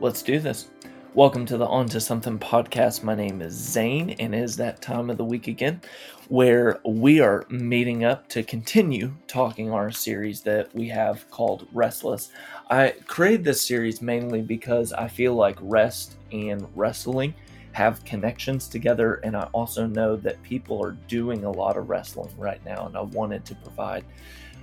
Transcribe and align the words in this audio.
Let's 0.00 0.22
do 0.22 0.38
this. 0.38 0.68
Welcome 1.14 1.44
to 1.46 1.56
the 1.56 1.66
On 1.66 1.88
to 1.88 2.00
Something 2.00 2.38
podcast. 2.38 3.02
My 3.02 3.16
name 3.16 3.42
is 3.42 3.52
Zane, 3.52 4.10
and 4.20 4.32
it 4.32 4.38
is 4.38 4.56
that 4.56 4.80
time 4.80 5.10
of 5.10 5.16
the 5.16 5.24
week 5.24 5.48
again 5.48 5.80
where 6.28 6.78
we 6.84 7.18
are 7.18 7.44
meeting 7.48 8.04
up 8.04 8.28
to 8.28 8.44
continue 8.44 9.12
talking 9.26 9.72
our 9.72 9.90
series 9.90 10.40
that 10.42 10.72
we 10.72 10.86
have 10.86 11.28
called 11.32 11.66
Restless. 11.72 12.30
I 12.70 12.94
created 13.08 13.42
this 13.42 13.66
series 13.66 14.00
mainly 14.00 14.40
because 14.40 14.92
I 14.92 15.08
feel 15.08 15.34
like 15.34 15.58
rest 15.60 16.14
and 16.30 16.64
wrestling 16.76 17.34
have 17.72 18.04
connections 18.04 18.68
together, 18.68 19.14
and 19.24 19.36
I 19.36 19.48
also 19.52 19.84
know 19.84 20.14
that 20.14 20.40
people 20.44 20.80
are 20.80 20.92
doing 21.08 21.42
a 21.42 21.50
lot 21.50 21.76
of 21.76 21.90
wrestling 21.90 22.32
right 22.38 22.64
now, 22.64 22.86
and 22.86 22.96
I 22.96 23.00
wanted 23.00 23.44
to 23.46 23.56
provide 23.56 24.04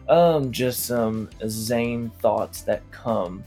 um, 0.08 0.54
just 0.54 0.86
some 0.86 1.30
Zane 1.46 2.10
thoughts 2.22 2.62
that 2.62 2.90
come 2.92 3.44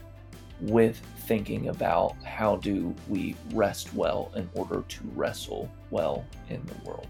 with 0.61 0.99
thinking 1.27 1.69
about 1.69 2.15
how 2.23 2.55
do 2.57 2.93
we 3.07 3.35
rest 3.53 3.93
well 3.93 4.31
in 4.35 4.49
order 4.53 4.83
to 4.87 4.99
wrestle 5.15 5.69
well 5.91 6.25
in 6.49 6.61
the 6.65 6.89
world. 6.89 7.07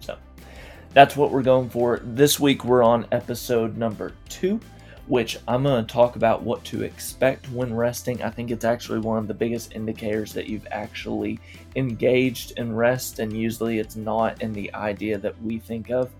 So 0.00 0.16
that's 0.94 1.16
what 1.16 1.30
we're 1.30 1.42
going 1.42 1.68
for. 1.68 2.00
This 2.02 2.38
week 2.38 2.64
we're 2.64 2.82
on 2.82 3.06
episode 3.12 3.76
number 3.76 4.14
two, 4.28 4.60
which 5.06 5.38
I'm 5.48 5.62
going 5.62 5.84
to 5.84 5.92
talk 5.92 6.16
about 6.16 6.42
what 6.42 6.62
to 6.64 6.82
expect 6.82 7.50
when 7.50 7.74
resting. 7.74 8.22
I 8.22 8.30
think 8.30 8.50
it's 8.50 8.64
actually 8.64 9.00
one 9.00 9.18
of 9.18 9.26
the 9.26 9.34
biggest 9.34 9.74
indicators 9.74 10.32
that 10.34 10.46
you've 10.46 10.66
actually 10.70 11.40
engaged 11.76 12.52
in 12.58 12.74
rest, 12.74 13.18
and 13.18 13.32
usually 13.32 13.78
it's 13.78 13.96
not 13.96 14.40
in 14.42 14.52
the 14.52 14.72
idea 14.74 15.18
that 15.18 15.40
we 15.42 15.58
think 15.58 15.90
of 15.90 16.10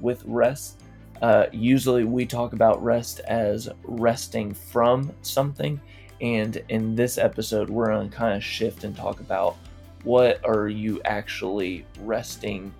with 0.00 0.22
rest. 0.26 0.80
Uh, 1.22 1.46
usually 1.52 2.04
we 2.04 2.26
talk 2.26 2.52
about 2.52 2.82
rest 2.82 3.20
as 3.20 3.68
resting 3.84 4.52
from 4.52 5.12
something 5.22 5.80
and 6.20 6.62
in 6.68 6.94
this 6.94 7.18
episode, 7.18 7.68
we're 7.68 7.86
going 7.86 8.10
to 8.10 8.16
kind 8.16 8.36
of 8.36 8.42
shift 8.42 8.84
and 8.84 8.96
talk 8.96 9.20
about 9.20 9.56
what 10.04 10.40
are 10.44 10.68
you 10.68 11.00
actually 11.04 11.84
resting 12.00 12.72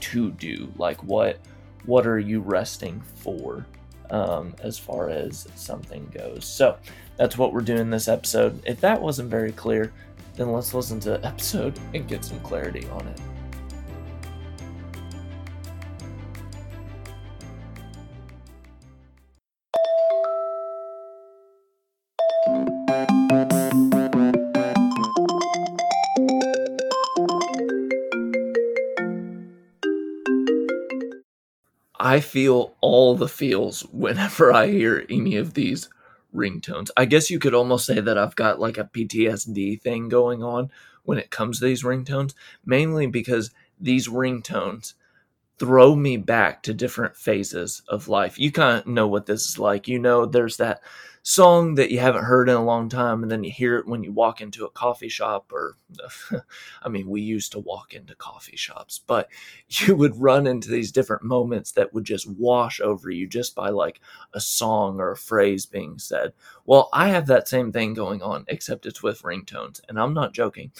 to 0.00 0.30
do? 0.32 0.72
Like 0.76 1.02
what 1.04 1.38
what 1.84 2.06
are 2.06 2.18
you 2.18 2.40
resting 2.40 3.00
for 3.16 3.66
um, 4.10 4.54
as 4.62 4.78
far 4.78 5.08
as 5.08 5.48
something 5.54 6.10
goes? 6.14 6.44
So 6.44 6.76
that's 7.16 7.38
what 7.38 7.52
we're 7.52 7.60
doing 7.60 7.90
this 7.90 8.08
episode. 8.08 8.60
If 8.66 8.80
that 8.80 9.00
wasn't 9.00 9.30
very 9.30 9.52
clear, 9.52 9.92
then 10.34 10.52
let's 10.52 10.74
listen 10.74 11.00
to 11.00 11.10
the 11.10 11.26
episode 11.26 11.78
and 11.94 12.06
get 12.06 12.24
some 12.24 12.40
clarity 12.40 12.86
on 12.90 13.06
it. 13.08 13.20
I 32.12 32.20
feel 32.20 32.74
all 32.82 33.16
the 33.16 33.26
feels 33.26 33.86
whenever 33.90 34.52
I 34.52 34.66
hear 34.66 35.06
any 35.08 35.36
of 35.36 35.54
these 35.54 35.88
ringtones. 36.34 36.90
I 36.94 37.06
guess 37.06 37.30
you 37.30 37.38
could 37.38 37.54
almost 37.54 37.86
say 37.86 38.00
that 38.00 38.18
I've 38.18 38.36
got 38.36 38.60
like 38.60 38.76
a 38.76 38.84
PTSD 38.84 39.80
thing 39.80 40.10
going 40.10 40.42
on 40.42 40.70
when 41.04 41.16
it 41.16 41.30
comes 41.30 41.58
to 41.58 41.64
these 41.64 41.84
ringtones, 41.84 42.34
mainly 42.66 43.06
because 43.06 43.50
these 43.80 44.08
ringtones 44.08 44.92
throw 45.58 45.94
me 45.94 46.16
back 46.16 46.62
to 46.64 46.74
different 46.74 47.16
phases 47.16 47.82
of 47.88 48.08
life. 48.08 48.38
You 48.38 48.50
kind 48.50 48.78
of 48.78 48.86
know 48.86 49.06
what 49.06 49.26
this 49.26 49.48
is 49.48 49.58
like. 49.58 49.86
You 49.88 49.98
know, 49.98 50.26
there's 50.26 50.56
that 50.56 50.80
song 51.24 51.76
that 51.76 51.92
you 51.92 52.00
haven't 52.00 52.24
heard 52.24 52.48
in 52.48 52.56
a 52.56 52.64
long 52.64 52.88
time 52.88 53.22
and 53.22 53.30
then 53.30 53.44
you 53.44 53.50
hear 53.50 53.78
it 53.78 53.86
when 53.86 54.02
you 54.02 54.10
walk 54.10 54.40
into 54.40 54.64
a 54.64 54.70
coffee 54.70 55.08
shop 55.08 55.52
or 55.52 55.76
I 56.82 56.88
mean 56.88 57.08
we 57.08 57.20
used 57.20 57.52
to 57.52 57.60
walk 57.60 57.94
into 57.94 58.16
coffee 58.16 58.56
shops 58.56 59.00
but 59.06 59.28
you 59.68 59.94
would 59.94 60.20
run 60.20 60.48
into 60.48 60.68
these 60.68 60.90
different 60.90 61.22
moments 61.22 61.72
that 61.72 61.94
would 61.94 62.04
just 62.04 62.28
wash 62.28 62.80
over 62.80 63.08
you 63.08 63.28
just 63.28 63.54
by 63.54 63.68
like 63.68 64.00
a 64.34 64.40
song 64.40 64.98
or 64.98 65.12
a 65.12 65.16
phrase 65.16 65.64
being 65.64 65.98
said. 65.98 66.32
Well, 66.66 66.88
I 66.92 67.08
have 67.10 67.26
that 67.26 67.46
same 67.46 67.70
thing 67.70 67.94
going 67.94 68.20
on 68.20 68.44
except 68.48 68.86
it's 68.86 69.02
with 69.02 69.22
ringtones 69.22 69.80
and 69.88 70.00
I'm 70.00 70.14
not 70.14 70.34
joking. 70.34 70.72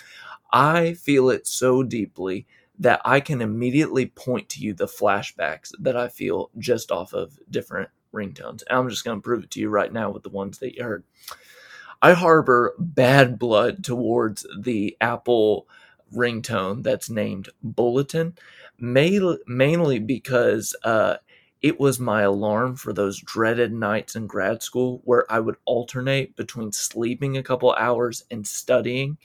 I 0.53 0.95
feel 0.95 1.31
it 1.31 1.47
so 1.47 1.85
deeply 1.85 2.47
that 2.79 3.01
I 3.05 3.21
can 3.21 3.41
immediately 3.41 4.07
point 4.07 4.49
to 4.51 4.61
you 4.61 4.75
the 4.75 4.87
flashbacks 4.87 5.71
that 5.79 5.97
I 5.97 6.09
feel 6.09 6.51
just 6.59 6.91
off 6.91 7.13
of 7.13 7.39
different 7.51 7.91
ringtones. 8.13 8.63
And 8.69 8.79
I'm 8.79 8.89
just 8.89 9.05
going 9.05 9.19
to 9.19 9.23
prove 9.23 9.45
it 9.45 9.51
to 9.53 9.61
you 9.61 9.69
right 9.69 9.93
now 9.93 10.11
with 10.11 10.23
the 10.23 10.31
ones 10.31 10.59
that 10.59 10.75
you 10.77 10.83
heard. 10.83 11.05
I 12.01 12.15
harbor 12.15 12.75
bad 12.79 13.39
blood 13.39 13.85
towards 13.85 14.47
the 14.59 14.97
Apple 15.01 15.69
ringtone 16.13 16.83
that's 16.83 17.09
named 17.09 17.49
Bulletin, 17.63 18.35
mainly 18.79 19.99
because 20.01 20.75
uh, 20.83 21.17
it 21.63 21.79
was 21.79 22.01
my 22.01 22.23
alarm 22.23 22.75
for 22.75 22.93
those 22.93 23.21
dreaded 23.21 23.73
nights 23.73 24.17
in 24.17 24.27
grad 24.27 24.63
school 24.63 25.01
where 25.05 25.31
I 25.31 25.39
would 25.39 25.57
alternate 25.65 26.35
between 26.35 26.73
sleeping 26.73 27.37
a 27.37 27.43
couple 27.43 27.73
hours 27.73 28.25
and 28.31 28.47
studying. 28.47 29.17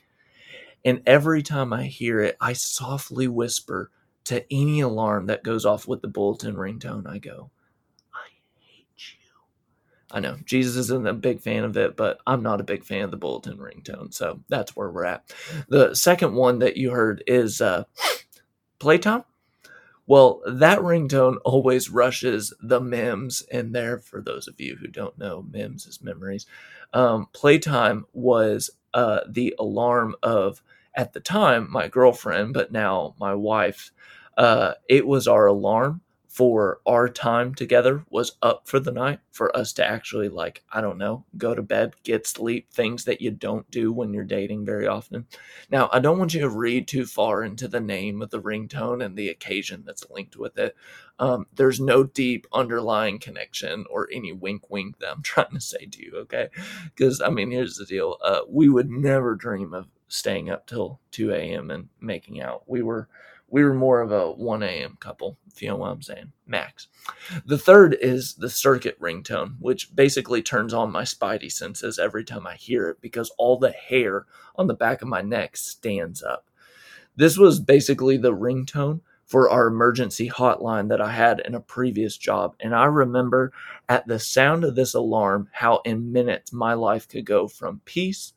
And 0.86 1.02
every 1.06 1.44
time 1.44 1.74
I 1.74 1.84
hear 1.84 2.22
it, 2.22 2.38
I 2.40 2.54
softly 2.54 3.28
whisper 3.28 3.92
to 4.26 4.46
any 4.52 4.82
alarm 4.82 5.28
that 5.28 5.44
goes 5.44 5.66
off 5.66 5.88
with 5.88 6.02
the 6.02 6.08
bulletin 6.08 6.56
ringtone. 6.56 7.08
I 7.08 7.18
go, 7.18 7.50
I 8.14 8.28
hate 8.60 8.88
you. 8.98 9.30
I 10.12 10.20
know 10.20 10.38
Jesus 10.46 10.76
isn't 10.76 11.08
a 11.08 11.14
big 11.14 11.42
fan 11.42 11.64
of 11.64 11.78
it, 11.78 11.96
but 11.98 12.20
I'm 12.28 12.44
not 12.44 12.62
a 12.62 12.66
big 12.66 12.84
fan 12.86 13.04
of 13.04 13.12
the 13.12 13.18
bulletin 13.18 13.58
ringtone. 13.58 14.14
So 14.14 14.42
that's 14.50 14.76
where 14.76 14.90
we're 14.90 15.06
at. 15.06 15.34
The 15.70 15.94
second 15.94 16.34
one 16.36 16.60
that 16.60 16.78
you 16.78 16.92
heard 16.92 17.24
is 17.28 17.62
uh, 17.62 17.86
Playtime. 18.80 19.24
Well, 20.06 20.42
that 20.48 20.80
ringtone 20.80 21.38
always 21.44 21.90
rushes 21.90 22.54
the 22.62 22.80
memes 22.80 23.42
in 23.52 23.74
there. 23.74 23.98
For 24.00 24.22
those 24.22 24.48
of 24.48 24.60
you 24.60 24.78
who 24.78 24.88
don't 24.88 25.18
know, 25.18 25.46
memes 25.52 25.86
is 25.86 26.02
memories. 26.02 26.46
Um, 26.94 27.28
Playtime 27.34 28.06
was 28.14 28.70
uh, 28.94 29.22
the 29.30 29.56
alarm 29.60 30.16
of, 30.24 30.62
at 30.96 31.14
the 31.14 31.20
time, 31.20 31.68
my 31.72 31.88
girlfriend, 31.88 32.54
but 32.54 32.72
now 32.72 33.16
my 33.20 33.34
wife. 33.34 33.92
Uh, 34.38 34.74
it 34.88 35.06
was 35.08 35.28
our 35.28 35.48
alarm 35.48 36.02
for 36.38 36.82
our 36.86 37.10
time 37.10 37.56
together 37.56 38.06
was 38.12 38.34
up 38.44 38.68
for 38.68 38.80
the 38.80 38.92
night 38.92 39.20
for 39.32 39.56
us 39.58 39.74
to 39.74 39.84
actually 39.84 40.30
like 40.30 40.64
i 40.72 40.80
don't 40.80 41.00
know 41.00 41.26
go 41.36 41.56
to 41.56 41.64
bed 41.64 41.96
get 42.04 42.28
sleep 42.28 42.72
things 42.72 43.06
that 43.06 43.20
you 43.20 43.32
don't 43.32 43.68
do 43.72 43.92
when 43.92 44.14
you're 44.14 44.24
dating 44.24 44.64
very 44.64 44.86
often. 44.86 45.26
Now 45.72 45.90
i 45.92 45.98
don't 45.98 46.20
want 46.20 46.36
you 46.36 46.42
to 46.42 46.50
read 46.50 46.88
too 46.88 47.08
far 47.08 47.44
into 47.44 47.68
the 47.68 47.80
name 47.80 48.22
of 48.22 48.30
the 48.30 48.40
ringtone 48.40 49.04
and 49.04 49.16
the 49.16 49.30
occasion 49.30 49.82
that's 49.84 50.12
linked 50.12 50.38
with 50.38 50.60
it. 50.60 50.76
Um, 51.18 51.48
there's 51.56 51.80
no 51.80 52.04
deep 52.04 52.46
underlying 52.54 53.18
connection 53.18 53.86
or 53.90 54.08
any 54.14 54.32
wink 54.32 54.70
wink 54.70 55.00
that 55.00 55.14
i'm 55.14 55.22
trying 55.24 55.54
to 55.56 55.60
say 55.60 55.88
to 55.88 56.06
you 56.06 56.18
okay? 56.18 56.50
Because 56.96 57.20
i 57.20 57.30
mean 57.32 57.50
here's 57.50 57.78
the 57.78 57.86
deal 57.86 58.18
uh, 58.24 58.42
we 58.48 58.70
would 58.70 58.92
never 58.92 59.34
dream 59.34 59.74
of 59.74 59.88
staying 60.08 60.52
up 60.52 60.68
till 60.68 61.00
2 61.12 61.32
a.m 61.32 61.72
and 61.72 61.90
making 62.00 62.42
out. 62.42 62.62
We 62.68 62.84
were 62.84 63.10
we 63.50 63.64
were 63.64 63.74
more 63.74 64.02
of 64.02 64.12
a 64.12 64.32
1 64.32 64.64
a.m. 64.64 64.98
couple, 65.00 65.38
if 65.54 65.62
you 65.62 65.70
know 65.70 65.78
what 65.78 65.92
I'm 65.92 66.02
saying, 66.02 66.34
max. 66.46 66.88
The 67.46 67.58
third 67.58 67.98
is 68.02 68.36
the 68.36 68.50
circuit 68.50 69.00
ringtone, 69.00 69.56
which 69.60 69.96
basically 69.96 70.42
turns 70.42 70.74
on 70.74 70.92
my 70.92 71.04
spidey 71.04 71.52
senses 71.52 71.98
every 71.98 72.26
time 72.26 72.46
I 72.46 72.56
hear 72.56 72.90
it 72.90 73.02
because 73.02 73.32
all 73.38 73.58
the 73.58 73.72
hair 73.72 74.26
on 74.56 74.68
the 74.68 74.74
back 74.74 75.02
of 75.02 75.08
my 75.08 75.22
neck 75.22 75.56
stands 75.56 76.22
up. 76.22 76.50
This 77.16 77.38
was 77.38 77.60
basically 77.60 78.18
the 78.18 78.34
ringtone 78.34 79.02
for 79.26 79.50
our 79.50 79.68
emergency 79.68 80.30
hotline 80.30 80.88
that 80.90 81.02
I 81.02 81.12
had 81.12 81.42
in 81.42 81.56
a 81.56 81.60
previous 81.60 82.18
job. 82.18 82.56
And 82.60 82.74
I 82.74 82.86
remember 82.86 83.52
at 83.90 84.08
the 84.08 84.20
sound 84.20 84.64
of 84.64 84.76
this 84.76 84.94
alarm 84.94 85.50
how 85.52 85.82
in 85.84 86.12
minutes 86.12 86.54
my 86.54 86.74
life 86.74 87.10
could 87.10 87.26
go 87.26 87.48
from 87.48 87.82
peace 87.86 88.34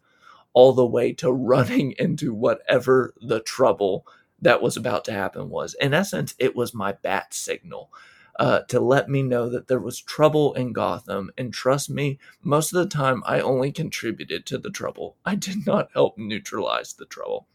all 0.53 0.73
the 0.73 0.87
way 0.87 1.13
to 1.15 1.31
running 1.33 1.95
into 1.99 2.35
whatever 2.35 3.15
the 3.21 3.41
trouble 3.41 4.07
that 4.43 4.63
was 4.63 4.77
about 4.77 5.05
to 5.07 5.13
happen 5.13 5.49
was. 5.51 5.75
In 5.81 5.95
essence, 5.95 6.35
it 6.39 6.57
was 6.57 6.75
my 6.75 6.93
bat 6.93 7.35
signal 7.35 7.91
uh, 8.39 8.61
to 8.63 8.81
let 8.81 9.09
me 9.09 9.23
know 9.23 9.49
that 9.51 9.69
there 9.69 9.79
was 9.79 10.01
trouble 10.01 10.55
in 10.55 10.73
Gotham. 10.73 11.31
And 11.37 11.53
trust 11.53 11.91
me, 11.91 12.19
most 12.43 12.73
of 12.73 12.83
the 12.83 12.89
time 12.89 13.23
I 13.27 13.41
only 13.41 13.71
contributed 13.71 14.47
to 14.47 14.59
the 14.59 14.71
trouble. 14.71 15.17
I 15.25 15.35
did 15.35 15.59
not 15.67 15.91
help 15.93 16.17
neutralize 16.17 16.95
the 16.95 17.05
trouble. 17.05 17.47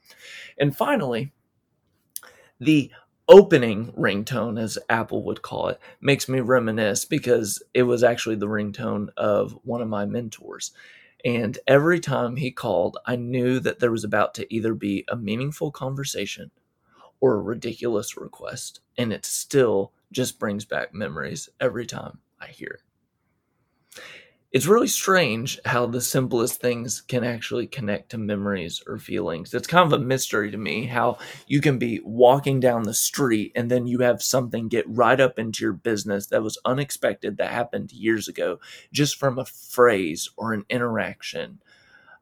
And 0.58 0.76
finally, 0.76 1.34
the 2.60 2.92
opening 3.28 3.92
ringtone, 3.94 4.62
as 4.62 4.78
Apple 4.88 5.24
would 5.24 5.42
call 5.42 5.70
it, 5.70 5.80
makes 6.00 6.30
me 6.30 6.40
reminisce 6.40 7.06
because 7.06 7.64
it 7.74 7.84
was 7.84 8.04
actually 8.04 8.36
the 8.36 8.48
ringtone 8.48 9.10
of 9.18 9.58
one 9.64 9.82
of 9.82 9.88
my 9.88 10.06
mentors. 10.06 10.72
And 11.24 11.58
every 11.66 12.00
time 12.00 12.36
he 12.36 12.52
called, 12.52 13.00
I 13.08 13.16
knew 13.16 13.60
that 13.62 13.80
there 13.80 13.92
was 13.92 14.04
about 14.04 14.36
to 14.36 14.54
either 14.54 14.76
be 14.76 15.04
a 15.10 15.16
meaningful 15.16 15.72
conversation 15.72 16.52
or 17.26 17.34
a 17.34 17.42
ridiculous 17.42 18.16
request. 18.18 18.82
And 19.00 19.12
it 19.12 19.26
still 19.26 19.94
just 20.12 20.38
brings 20.38 20.64
back 20.64 20.94
memories 20.94 21.50
every 21.60 21.88
time 21.88 22.20
I 22.40 22.50
hear 22.50 22.70
it. 22.70 22.84
it's 24.52 24.68
really 24.68 24.88
strange 24.88 25.60
how 25.66 25.88
the 25.88 26.02
simplest 26.02 26.62
things 26.62 27.02
can 27.02 27.24
actually 27.24 27.66
connect 27.66 28.12
to 28.12 28.18
memories 28.20 28.84
or 28.88 29.00
feelings. 29.00 29.56
It's 29.56 29.68
kind 29.68 29.92
of 29.92 30.00
a 30.00 30.06
mystery 30.06 30.52
to 30.52 30.58
me 30.58 30.86
how 30.86 31.18
you 31.48 31.62
can 31.62 31.80
be 31.80 32.00
walking 32.06 32.60
down 32.60 32.84
the 32.84 32.94
street 32.94 33.54
and 33.56 33.72
then 33.72 33.88
you 33.88 34.00
have 34.02 34.22
something 34.22 34.68
get 34.68 34.86
right 34.88 35.20
up 35.20 35.40
into 35.40 35.64
your 35.64 35.74
business 35.74 36.28
that 36.28 36.44
was 36.44 36.60
unexpected 36.64 37.38
that 37.38 37.52
happened 37.52 37.92
years 37.92 38.28
ago 38.28 38.60
just 38.94 39.18
from 39.18 39.40
a 39.40 39.46
phrase 39.46 40.30
or 40.38 40.54
an 40.54 40.64
interaction, 40.70 41.60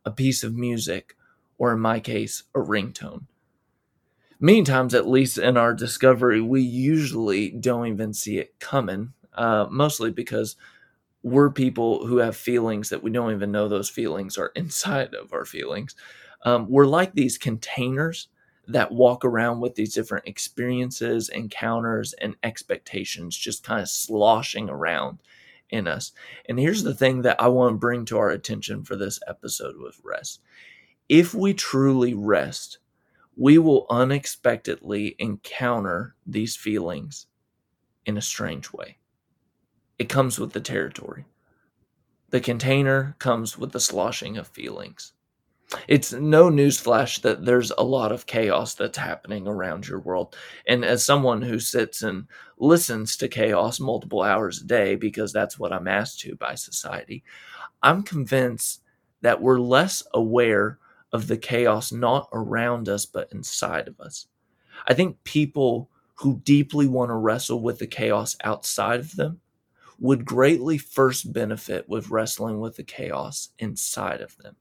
a 0.06 0.12
piece 0.12 0.44
of 0.44 0.56
music, 0.56 1.18
or 1.58 1.74
in 1.74 1.82
my 1.82 2.00
case, 2.00 2.44
a 2.56 2.60
ringtone. 2.60 3.26
Many 4.44 4.64
times, 4.64 4.94
at 4.94 5.08
least 5.08 5.38
in 5.38 5.56
our 5.56 5.74
discovery, 5.74 6.42
we 6.42 6.62
usually 6.62 7.50
don't 7.50 7.88
even 7.88 8.12
see 8.12 8.40
it 8.40 8.60
coming, 8.60 9.14
uh, 9.36 9.68
mostly 9.72 10.12
because 10.12 10.58
we're 11.22 11.50
people 11.50 12.06
who 12.08 12.18
have 12.18 12.36
feelings 12.36 12.90
that 12.90 13.02
we 13.02 13.10
don't 13.10 13.32
even 13.32 13.54
know 13.54 13.70
those 13.70 13.90
feelings 13.90 14.38
are 14.38 14.48
inside 14.58 15.14
of 15.14 15.32
our 15.32 15.46
feelings. 15.46 15.96
Um, 16.44 16.70
we're 16.70 16.86
like 16.86 17.14
these 17.14 17.38
containers 17.38 18.28
that 18.68 18.92
walk 18.92 19.24
around 19.24 19.62
with 19.62 19.76
these 19.76 19.94
different 19.94 20.28
experiences, 20.28 21.30
encounters, 21.30 22.12
and 22.12 22.36
expectations 22.44 23.38
just 23.38 23.64
kind 23.64 23.80
of 23.82 23.88
sloshing 23.88 24.70
around 24.70 25.20
in 25.70 25.88
us. 25.88 26.12
And 26.50 26.60
here's 26.60 26.84
the 26.84 26.94
thing 26.94 27.22
that 27.22 27.42
I 27.42 27.48
want 27.48 27.76
to 27.76 27.80
bring 27.80 28.04
to 28.08 28.18
our 28.18 28.30
attention 28.30 28.84
for 28.84 28.98
this 28.98 29.22
episode 29.26 29.76
with 29.80 30.02
rest. 30.04 30.42
If 31.08 31.34
we 31.34 31.54
truly 31.54 32.14
rest, 32.14 32.80
we 33.36 33.58
will 33.58 33.88
unexpectedly 33.90 35.16
encounter 35.20 36.16
these 36.26 36.56
feelings 36.56 37.28
in 38.06 38.18
a 38.18 38.22
strange 38.22 38.72
way. 38.72 38.98
It 39.98 40.10
comes 40.10 40.40
with 40.40 40.54
the 40.54 40.62
territory. 40.62 41.26
The 42.30 42.42
container 42.42 43.16
comes 43.20 43.58
with 43.58 43.72
the 43.72 43.80
sloshing 43.80 44.38
of 44.38 44.48
feelings. 44.48 45.14
It's 45.88 46.14
no 46.14 46.50
newsflash 46.50 47.22
that 47.22 47.46
there's 47.46 47.72
a 47.72 47.84
lot 47.84 48.12
of 48.12 48.26
chaos 48.26 48.76
that's 48.76 48.98
happening 48.98 49.48
around 49.48 49.88
your 49.88 50.00
world. 50.00 50.36
And 50.68 50.86
as 50.86 51.06
someone 51.06 51.42
who 51.42 51.60
sits 51.60 52.04
and 52.04 52.28
listens 52.58 53.18
to 53.18 53.28
chaos 53.28 53.80
multiple 53.80 54.22
hours 54.22 54.62
a 54.62 54.66
day, 54.66 54.96
because 54.96 55.34
that's 55.34 55.58
what 55.58 55.74
I'm 55.74 55.88
asked 55.88 56.20
to 56.22 56.36
by 56.36 56.56
society, 56.56 57.24
I'm 57.82 58.04
convinced 58.04 58.82
that 59.22 59.42
we're 59.42 59.60
less 59.60 60.04
aware 60.14 60.80
of 61.14 61.28
the 61.28 61.38
chaos 61.38 61.92
not 61.92 62.28
around 62.34 62.90
us, 62.90 63.06
but 63.06 63.32
inside 63.32 63.88
of 63.88 64.00
us. 64.02 64.28
I 64.88 64.94
think 64.94 65.24
people 65.24 65.90
who 66.16 66.42
deeply 66.44 66.88
want 66.88 67.10
to 67.10 67.16
wrestle 67.16 67.62
with 67.62 67.80
the 67.80 67.88
chaos 67.88 68.36
outside 68.44 69.00
of 69.00 69.16
them 69.16 69.40
would 70.00 70.26
greatly 70.26 70.78
first 70.78 71.32
benefit 71.32 71.88
with 71.88 72.10
wrestling 72.10 72.60
with 72.60 72.76
the 72.76 72.84
chaos 72.84 73.50
inside 73.60 74.22
of 74.22 74.36
them. 74.38 74.56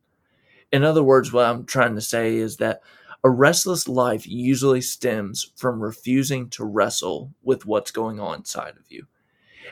In 0.70 0.84
other 0.84 1.02
words, 1.02 1.32
what 1.32 1.46
I'm 1.46 1.64
trying 1.64 1.94
to 1.94 2.00
say 2.00 2.36
is 2.36 2.58
that 2.58 2.82
a 3.24 3.30
restless 3.30 3.88
life 3.88 4.26
usually 4.26 4.80
stems 4.80 5.52
from 5.56 5.82
refusing 5.82 6.48
to 6.50 6.64
wrestle 6.64 7.32
with 7.42 7.66
what's 7.66 7.90
going 7.90 8.20
on 8.20 8.38
inside 8.38 8.76
of 8.76 8.84
you. 8.90 9.06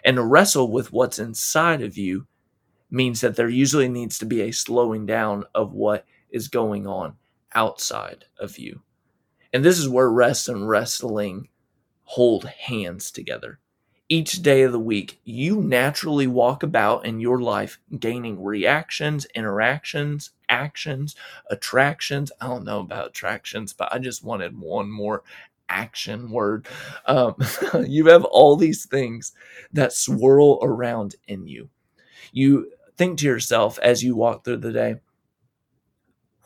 And 0.04 0.16
to 0.16 0.22
wrestle 0.22 0.70
with 0.70 0.92
what's 0.92 1.18
inside 1.18 1.82
of 1.82 1.98
you 1.98 2.26
means 2.90 3.20
that 3.20 3.36
there 3.36 3.48
usually 3.48 3.88
needs 3.88 4.18
to 4.18 4.26
be 4.26 4.42
a 4.42 4.52
slowing 4.52 5.04
down 5.04 5.44
of 5.54 5.72
what 5.72 6.06
is 6.30 6.48
going 6.48 6.86
on 6.86 7.16
outside 7.54 8.26
of 8.38 8.58
you. 8.58 8.82
And 9.52 9.64
this 9.64 9.78
is 9.78 9.88
where 9.88 10.10
rest 10.10 10.48
and 10.48 10.68
wrestling 10.68 11.48
hold 12.04 12.44
hands 12.44 13.10
together 13.10 13.58
each 14.10 14.42
day 14.42 14.62
of 14.62 14.72
the 14.72 14.78
week, 14.78 15.20
you 15.24 15.62
naturally 15.62 16.26
walk 16.26 16.64
about 16.64 17.06
in 17.06 17.20
your 17.20 17.40
life 17.40 17.78
gaining 18.00 18.42
reactions, 18.42 19.24
interactions, 19.36 20.32
actions, 20.48 21.14
attractions. 21.48 22.32
I 22.40 22.48
don't 22.48 22.64
know 22.64 22.80
about 22.80 23.06
attractions, 23.06 23.72
but 23.72 23.92
I 23.92 24.00
just 24.00 24.24
wanted 24.24 24.60
one 24.60 24.90
more 24.90 25.22
action 25.68 26.32
word. 26.32 26.66
Um, 27.06 27.36
you 27.86 28.06
have 28.08 28.24
all 28.24 28.56
these 28.56 28.84
things 28.84 29.32
that 29.72 29.92
swirl 29.92 30.58
around 30.60 31.14
in 31.28 31.46
you. 31.46 31.70
You 32.32 32.72
think 32.96 33.20
to 33.20 33.26
yourself 33.26 33.78
as 33.78 34.02
you 34.02 34.16
walk 34.16 34.44
through 34.44 34.56
the 34.56 34.72
day, 34.72 34.96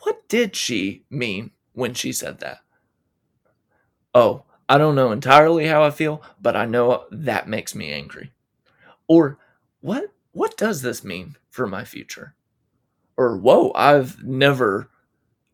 what 0.05 0.29
did 0.29 0.55
she 0.55 1.03
mean 1.09 1.49
when 1.73 1.95
she 1.95 2.11
said 2.11 2.39
that? 2.39 2.59
Oh, 4.13 4.43
I 4.69 4.77
don't 4.77 4.93
know 4.93 5.11
entirely 5.11 5.65
how 5.65 5.81
I 5.81 5.89
feel, 5.89 6.21
but 6.39 6.55
I 6.55 6.65
know 6.65 7.05
that 7.09 7.49
makes 7.49 7.73
me 7.73 7.91
angry. 7.91 8.31
Or 9.07 9.39
what 9.81 10.11
what 10.31 10.57
does 10.57 10.83
this 10.83 11.03
mean 11.03 11.37
for 11.49 11.65
my 11.65 11.85
future? 11.85 12.35
Or 13.17 13.35
whoa, 13.35 13.71
I've 13.73 14.23
never 14.23 14.91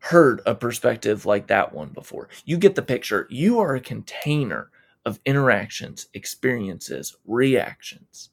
heard 0.00 0.42
a 0.44 0.54
perspective 0.54 1.24
like 1.24 1.46
that 1.46 1.72
one 1.72 1.88
before. 1.88 2.28
You 2.44 2.58
get 2.58 2.74
the 2.74 2.82
picture. 2.82 3.26
You 3.30 3.58
are 3.58 3.74
a 3.74 3.80
container 3.80 4.70
of 5.06 5.18
interactions, 5.24 6.08
experiences, 6.12 7.16
reactions. 7.24 8.28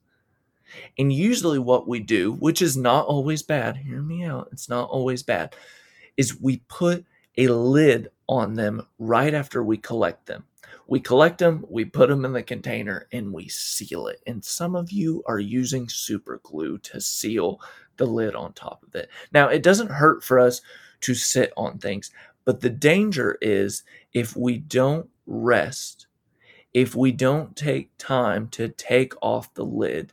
And 0.98 1.13
usually, 1.13 1.60
what 1.60 1.88
we 1.88 2.01
do, 2.01 2.33
which 2.33 2.62
is 2.62 2.75
not 2.75 3.06
always 3.06 3.42
bad, 3.42 3.77
hear 3.77 4.01
me 4.01 4.25
out, 4.25 4.50
it's 4.51 4.68
not 4.68 4.89
always 4.89 5.24
bad, 5.24 5.56
is 6.19 6.42
we 6.42 6.57
put 6.68 7.06
a 7.38 7.48
lid 7.48 8.10
on 8.27 8.54
them 8.54 8.86
right 8.98 9.33
after 9.33 9.63
we 9.63 9.77
collect 9.77 10.25
them. 10.25 10.44
We 10.86 11.00
collect 11.00 11.38
them, 11.38 11.66
we 11.69 11.86
put 11.86 12.10
them 12.10 12.25
in 12.25 12.33
the 12.33 12.44
container, 12.44 13.07
and 13.13 13.31
we 13.31 13.48
seal 13.48 14.07
it. 14.07 14.19
And 14.27 14.44
some 14.44 14.75
of 14.75 14.92
you 14.92 15.24
are 15.27 15.39
using 15.39 15.88
super 15.88 16.42
glue 16.44 16.77
to 16.80 17.00
seal 17.00 17.62
the 17.95 18.06
lid 18.06 18.36
on 18.36 18.51
top 18.51 18.83
of 18.83 18.94
it. 18.95 19.10
Now, 19.31 19.48
it 19.48 19.63
doesn't 19.63 19.92
hurt 19.92 20.21
for 20.21 20.39
us 20.39 20.62
to 21.01 21.16
sit 21.16 21.54
on 21.56 21.77
things, 21.77 22.12
but 22.44 22.60
the 22.60 22.69
danger 22.69 23.38
is 23.42 23.83
if 24.12 24.36
we 24.36 24.57
don't 24.57 25.07
rest, 25.25 26.07
if 26.74 26.95
we 26.95 27.13
don't 27.13 27.56
take 27.56 27.92
time 27.98 28.50
to 28.50 28.68
take 28.68 29.13
off 29.22 29.54
the 29.54 29.63
lid, 29.63 30.12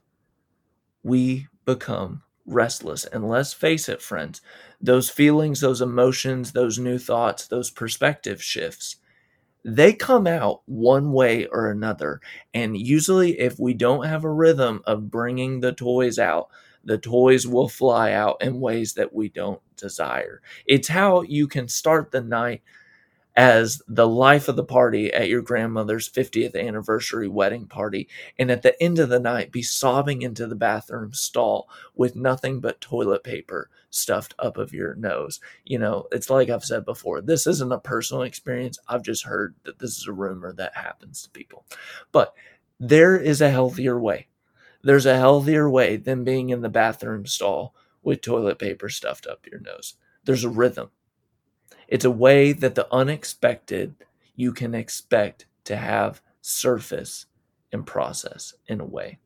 we 1.02 1.49
become 1.64 2.23
restless. 2.47 3.05
And 3.05 3.29
let's 3.29 3.53
face 3.53 3.89
it, 3.89 4.03
friends, 4.03 4.41
those 4.81 5.11
feelings, 5.11 5.61
those 5.61 5.81
emotions, 5.81 6.53
those 6.53 6.79
new 6.79 6.99
thoughts, 6.99 7.47
those 7.49 7.71
perspective 7.71 8.43
shifts 8.43 8.97
they 9.65 9.93
come 9.93 10.27
out 10.27 10.63
one 10.67 11.13
way 11.13 11.47
or 11.47 11.71
another. 11.71 12.21
And 12.55 12.77
usually, 12.77 13.39
if 13.41 13.59
we 13.59 13.75
don't 13.75 14.07
have 14.07 14.25
a 14.25 14.33
rhythm 14.33 14.81
of 14.87 15.11
bringing 15.11 15.61
the 15.61 15.73
toys 15.73 16.19
out, 16.19 16.49
the 16.85 16.99
toys 16.99 17.49
will 17.49 17.69
fly 17.69 18.13
out 18.13 18.37
in 18.41 18.61
ways 18.61 18.95
that 18.95 19.13
we 19.13 19.29
don't 19.29 19.61
desire. 19.77 20.41
It's 20.67 20.87
how 20.87 21.23
you 21.23 21.49
can 21.49 21.67
start 21.67 22.12
the 22.12 22.21
night 22.21 22.62
as 23.37 23.83
the 23.87 24.09
life 24.09 24.49
of 24.49 24.57
the 24.57 24.64
party 24.64 25.12
at 25.12 25.28
your 25.28 25.43
grandmother's 25.43 26.09
50th 26.09 26.57
anniversary 26.57 27.28
wedding 27.28 27.66
party, 27.66 28.09
and 28.38 28.50
at 28.50 28.62
the 28.62 28.81
end 28.83 28.99
of 28.99 29.11
the 29.11 29.21
night 29.21 29.52
be 29.52 29.62
sobbing 29.62 30.23
into 30.23 30.47
the 30.47 30.55
bathroom 30.55 31.12
stall 31.12 31.69
with 31.95 32.16
nothing 32.16 32.61
but 32.61 32.81
toilet 32.81 33.23
paper 33.23 33.69
stuffed 33.90 34.35
up 34.38 34.57
of 34.57 34.73
your 34.73 34.95
nose. 34.95 35.38
You 35.64 35.78
know, 35.78 36.07
it's 36.12 36.31
like 36.31 36.49
I've 36.49 36.64
said 36.64 36.87
before, 36.87 37.21
this 37.21 37.47
isn't 37.47 37.73
a 37.73 37.78
personal 37.78 38.23
experience. 38.23 38.78
I've 38.88 39.02
just 39.02 39.25
heard 39.25 39.55
that 39.64 39.78
this 39.78 39.99
is 39.99 40.07
a 40.07 40.12
rumor 40.12 40.52
that 40.55 40.75
happens 40.75 41.23
to 41.23 41.31
people. 41.31 41.66
But 42.12 42.35
there 42.81 43.16
is 43.16 43.43
a 43.43 43.50
healthier 43.50 43.99
way. 43.99 44.28
There's 44.83 45.07
a 45.07 45.19
healthier 45.19 45.69
way 45.69 45.97
than 45.97 46.25
being 46.25 46.50
in 46.50 46.62
the 46.62 46.69
bathroom 46.69 47.26
stall 47.26 47.75
with 48.02 48.23
toilet 48.23 48.59
paper 48.59 48.88
stuffed 48.88 49.26
up 49.26 49.47
your 49.50 49.61
nose. 49.61 49.95
There's 50.25 50.45
a 50.45 50.49
rhythm 50.49 50.90
it's 51.88 52.05
a 52.05 52.11
way 52.11 52.52
that 52.52 52.75
the 52.75 52.93
unexpected 52.93 53.95
you 54.35 54.52
can 54.52 54.75
expect 54.75 55.47
to 55.64 55.76
have 55.76 56.21
surface 56.40 57.26
and 57.73 57.87
process 57.87 58.55
in 58.66 58.81
a 58.81 58.85
way. 58.85 59.19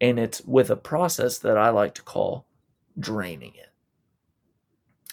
And 0.00 0.18
it's 0.18 0.42
with 0.42 0.70
a 0.70 0.76
process 0.76 1.38
that 1.38 1.56
I 1.56 1.70
like 1.70 1.94
to 1.94 2.02
call 2.02 2.46
draining 2.98 3.54
it. 3.54 3.70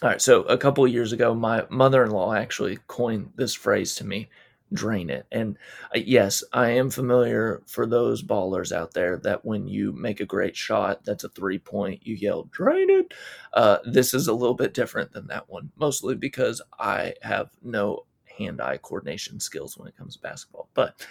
All 0.01 0.09
right, 0.09 0.21
so 0.21 0.41
a 0.43 0.57
couple 0.57 0.85
years 0.85 1.13
ago, 1.13 1.33
my 1.33 1.65
mother 1.69 2.03
in 2.03 2.11
law 2.11 2.33
actually 2.33 2.79
coined 2.87 3.31
this 3.35 3.53
phrase 3.53 3.95
to 3.95 4.05
me 4.05 4.29
drain 4.73 5.09
it. 5.09 5.25
And 5.31 5.57
uh, 5.95 5.99
yes, 6.03 6.43
I 6.53 6.71
am 6.71 6.89
familiar 6.89 7.61
for 7.67 7.85
those 7.85 8.23
ballers 8.23 8.71
out 8.71 8.93
there 8.93 9.17
that 9.19 9.45
when 9.45 9.67
you 9.67 9.93
make 9.93 10.19
a 10.19 10.25
great 10.25 10.55
shot, 10.55 11.03
that's 11.05 11.23
a 11.23 11.29
three 11.29 11.59
point, 11.59 12.05
you 12.05 12.15
yell, 12.15 12.43
drain 12.51 12.89
it. 12.89 13.13
Uh, 13.53 13.77
this 13.85 14.13
is 14.13 14.27
a 14.27 14.33
little 14.33 14.55
bit 14.55 14.73
different 14.73 15.13
than 15.13 15.27
that 15.27 15.49
one, 15.49 15.71
mostly 15.77 16.15
because 16.15 16.61
I 16.79 17.13
have 17.21 17.49
no 17.61 18.05
hand 18.37 18.61
eye 18.61 18.77
coordination 18.77 19.39
skills 19.39 19.77
when 19.77 19.87
it 19.87 19.97
comes 19.97 20.15
to 20.15 20.21
basketball. 20.21 20.69
But 20.73 21.05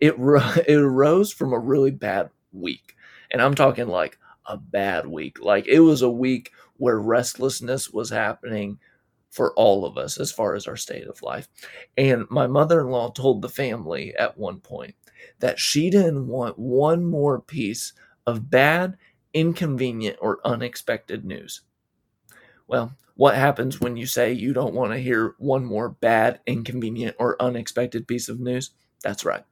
it, 0.00 0.14
it 0.66 0.76
arose 0.76 1.32
from 1.32 1.52
a 1.52 1.58
really 1.58 1.90
bad 1.90 2.30
week. 2.52 2.96
And 3.30 3.40
I'm 3.40 3.54
talking 3.54 3.88
like 3.88 4.18
a 4.46 4.56
bad 4.56 5.06
week. 5.06 5.40
Like 5.40 5.66
it 5.66 5.80
was 5.80 6.02
a 6.02 6.10
week 6.10 6.52
where 6.76 6.98
restlessness 6.98 7.90
was 7.90 8.10
happening 8.10 8.78
for 9.32 9.54
all 9.54 9.84
of 9.84 9.96
us 9.96 10.20
as 10.20 10.30
far 10.30 10.54
as 10.54 10.68
our 10.68 10.76
state 10.76 11.08
of 11.08 11.22
life. 11.22 11.48
And 11.96 12.26
my 12.30 12.46
mother 12.46 12.82
in 12.82 12.88
law 12.88 13.10
told 13.10 13.40
the 13.40 13.48
family 13.48 14.14
at 14.14 14.38
one 14.38 14.60
point 14.60 14.94
that 15.40 15.58
she 15.58 15.88
didn't 15.90 16.28
want 16.28 16.58
one 16.58 17.04
more 17.04 17.40
piece 17.40 17.94
of 18.26 18.50
bad 18.50 18.96
inconvenient 19.32 20.18
or 20.20 20.38
unexpected 20.44 21.24
news. 21.24 21.62
Well, 22.68 22.92
what 23.14 23.34
happens 23.34 23.80
when 23.80 23.96
you 23.96 24.04
say 24.06 24.32
you 24.32 24.52
don't 24.52 24.74
want 24.74 24.92
to 24.92 24.98
hear 24.98 25.34
one 25.38 25.64
more 25.64 25.88
bad, 25.88 26.40
inconvenient, 26.46 27.16
or 27.18 27.40
unexpected 27.40 28.06
piece 28.06 28.28
of 28.28 28.38
news? 28.38 28.70
That's 29.02 29.24
right. 29.24 29.44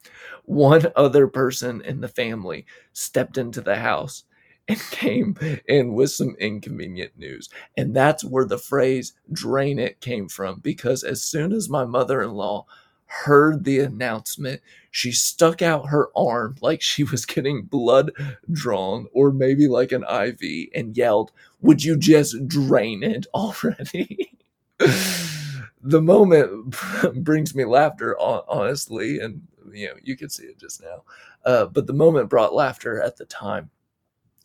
One 0.45 0.93
other 0.95 1.27
person 1.27 1.81
in 1.81 2.01
the 2.01 2.09
family 2.09 2.67
stepped 2.93 3.39
into 3.39 3.63
the 3.63 3.77
house 3.77 4.25
and 4.69 4.81
came 4.91 5.37
in 5.67 5.95
with 5.95 6.11
some 6.11 6.37
inconvenient 6.39 7.19
news. 7.19 7.49
And 7.77 7.95
that's 7.95 8.25
where 8.25 8.45
the 8.45 8.59
phrase 8.59 9.13
drain 9.33 9.79
it 9.79 10.01
came 10.01 10.29
from 10.29 10.61
because 10.61 11.03
as 11.03 11.23
soon 11.23 11.53
as 11.53 11.69
my 11.69 11.85
mother 11.85 12.23
in 12.23 12.33
law 12.33 12.67
heard 13.07 13.65
the 13.65 13.81
announcement, 13.81 14.61
she 14.91 15.11
stuck 15.13 15.61
out 15.63 15.89
her 15.89 16.09
arm 16.17 16.57
like 16.61 16.83
she 16.83 17.05
was 17.05 17.27
getting 17.27 17.63
blood 17.63 18.13
drawn 18.51 19.07
or 19.13 19.33
maybe 19.33 19.67
like 19.67 19.93
an 19.93 20.05
IV 20.05 20.69
and 20.75 20.97
yelled, 20.97 21.33
Would 21.61 21.85
you 21.85 21.97
just 21.97 22.47
drain 22.47 23.03
it 23.03 23.27
already? 23.35 24.33
the 24.79 26.03
moment 26.03 26.77
brings 27.15 27.55
me 27.55 27.65
laughter, 27.65 28.19
honestly, 28.19 29.19
and 29.19 29.43
you 29.73 29.89
know, 29.89 29.95
you 30.03 30.17
can 30.17 30.29
see 30.29 30.45
it 30.45 30.59
just 30.59 30.83
now. 30.83 31.03
Uh, 31.45 31.67
but 31.67 31.87
the 31.87 31.93
moment 31.93 32.29
brought 32.29 32.55
laughter 32.55 33.01
at 33.01 33.17
the 33.17 33.25
time. 33.25 33.71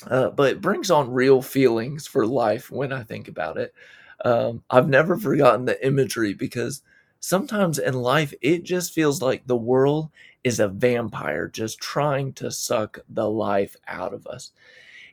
Uh, 0.10 0.30
but 0.30 0.52
it 0.52 0.62
brings 0.62 0.92
on 0.92 1.12
real 1.12 1.42
feelings 1.42 2.08
for 2.08 2.26
life 2.26 2.70
when 2.70 2.92
I 2.92 3.04
think 3.04 3.28
about 3.28 3.58
it. 3.58 3.74
Um, 4.24 4.64
I've 4.70 4.90
never 4.90 5.18
forgotten 5.18 5.66
the 5.66 5.86
imagery 5.86 6.34
because 6.34 6.82
sometimes 7.20 7.80
in 7.80 7.94
life 7.96 8.34
it 8.42 8.64
just 8.64 8.94
feels 8.94 9.22
like 9.22 9.46
the 9.46 9.56
world 9.56 10.10
is 10.44 10.60
a 10.60 10.68
vampire 10.68 11.48
just 11.48 11.80
trying 11.80 12.34
to 12.34 12.52
suck 12.52 13.00
the 13.10 13.30
life 13.30 13.76
out 13.88 14.14
of 14.14 14.28
us. 14.28 14.52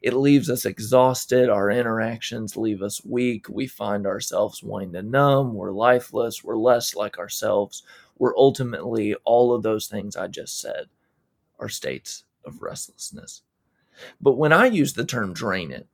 It 0.03 0.15
leaves 0.15 0.51
us 0.51 0.67
exhausted. 0.67 1.49
Our 1.49 1.71
interactions 1.71 2.57
leave 2.57 2.83
us 2.83 3.05
weak. 3.05 3.49
We 3.49 3.69
find 3.69 4.07
ourselves 4.07 4.63
wanting 4.63 4.93
to 4.95 5.03
numb. 5.03 5.55
We're 5.55 5.71
lifeless. 5.71 6.43
We're 6.43 6.57
less 6.57 6.97
like 6.97 7.19
ourselves. 7.19 7.85
We're 8.19 8.37
ultimately 8.37 9.15
all 9.25 9.55
of 9.55 9.63
those 9.63 9.87
things 9.87 10.17
I 10.17 10.27
just 10.27 10.61
said 10.61 10.87
are 11.61 11.69
states 11.69 12.25
of 12.45 12.63
restlessness. 12.63 13.43
But 14.21 14.37
when 14.37 14.53
I 14.53 14.67
use 14.67 14.93
the 14.95 15.05
term 15.05 15.33
drain 15.33 15.71
it, 15.71 15.87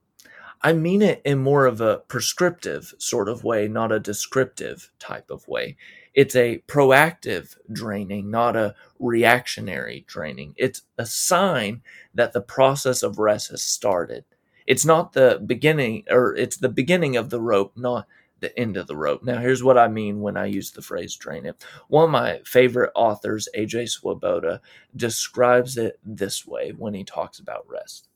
I 0.60 0.72
mean 0.72 1.02
it 1.02 1.22
in 1.24 1.38
more 1.38 1.66
of 1.66 1.80
a 1.80 1.98
prescriptive 2.08 2.94
sort 2.98 3.28
of 3.28 3.44
way, 3.44 3.68
not 3.68 3.92
a 3.92 4.00
descriptive 4.00 4.90
type 4.98 5.30
of 5.30 5.46
way. 5.46 5.76
It's 6.14 6.34
a 6.34 6.62
proactive 6.66 7.56
draining, 7.70 8.30
not 8.30 8.56
a 8.56 8.74
reactionary 8.98 10.04
draining. 10.08 10.54
It's 10.56 10.82
a 10.96 11.06
sign 11.06 11.82
that 12.14 12.32
the 12.32 12.40
process 12.40 13.04
of 13.04 13.20
rest 13.20 13.50
has 13.50 13.62
started. 13.62 14.24
It's 14.66 14.84
not 14.84 15.12
the 15.12 15.40
beginning, 15.46 16.04
or 16.10 16.34
it's 16.34 16.56
the 16.56 16.68
beginning 16.68 17.16
of 17.16 17.30
the 17.30 17.40
rope, 17.40 17.72
not 17.76 18.08
the 18.40 18.56
end 18.58 18.76
of 18.76 18.86
the 18.86 18.96
rope. 18.96 19.22
Now, 19.22 19.38
here's 19.38 19.62
what 19.62 19.78
I 19.78 19.88
mean 19.88 20.20
when 20.20 20.36
I 20.36 20.46
use 20.46 20.70
the 20.70 20.82
phrase 20.82 21.14
drain 21.16 21.46
it. 21.46 21.62
One 21.88 22.04
of 22.04 22.10
my 22.10 22.40
favorite 22.44 22.92
authors, 22.94 23.48
AJ 23.56 23.90
Swoboda, 23.90 24.60
describes 24.94 25.76
it 25.76 25.98
this 26.04 26.46
way 26.46 26.72
when 26.76 26.94
he 26.94 27.04
talks 27.04 27.38
about 27.38 27.68
rest 27.68 28.08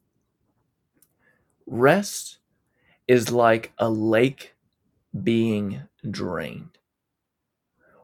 rest 1.67 2.39
is 3.09 3.31
like 3.31 3.73
a 3.79 3.89
lake 3.89 4.55
being 5.23 5.83
drained. 6.09 6.79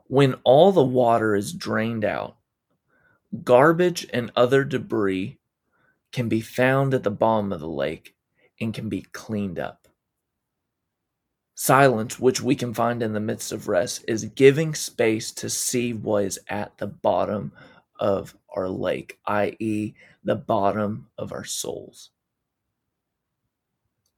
When 0.06 0.34
all 0.44 0.72
the 0.72 0.84
water 0.84 1.34
is 1.34 1.52
drained 1.52 2.04
out, 2.04 2.36
garbage 3.44 4.06
and 4.12 4.32
other 4.34 4.64
debris 4.64 5.38
can 6.12 6.28
be 6.28 6.40
found 6.40 6.94
at 6.94 7.02
the 7.02 7.10
bottom 7.10 7.52
of 7.52 7.60
the 7.60 7.68
lake 7.68 8.14
and 8.60 8.72
can 8.72 8.88
be 8.88 9.02
cleaned 9.12 9.58
up. 9.58 9.87
Silence, 11.60 12.20
which 12.20 12.40
we 12.40 12.54
can 12.54 12.72
find 12.72 13.02
in 13.02 13.14
the 13.14 13.18
midst 13.18 13.50
of 13.50 13.66
rest, 13.66 14.04
is 14.06 14.24
giving 14.26 14.76
space 14.76 15.32
to 15.32 15.50
see 15.50 15.92
what 15.92 16.22
is 16.22 16.38
at 16.48 16.78
the 16.78 16.86
bottom 16.86 17.50
of 17.98 18.36
our 18.54 18.68
lake, 18.68 19.18
i.e., 19.26 19.92
the 20.22 20.36
bottom 20.36 21.08
of 21.18 21.32
our 21.32 21.44
souls. 21.44 22.10